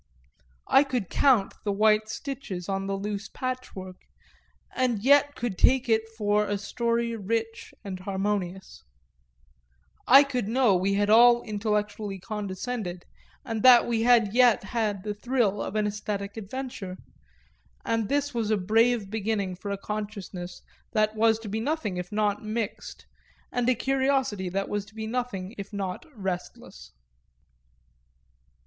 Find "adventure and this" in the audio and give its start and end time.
16.35-18.33